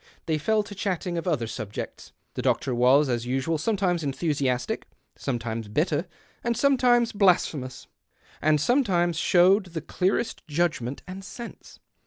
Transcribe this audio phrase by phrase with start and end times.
[0.25, 2.11] They fell to chatting of other subjects.
[2.33, 4.85] The doctor was, as usual, sometimes enthu siastic,
[5.15, 6.07] sometimes bitter,
[6.43, 7.85] and sometimes blasphemous,
[8.41, 11.77] and sometimes showed the clearest judgment and sense.